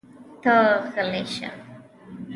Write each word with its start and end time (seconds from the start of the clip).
ته 0.43 0.53
غلی 0.93 1.23
شه! 1.33 1.49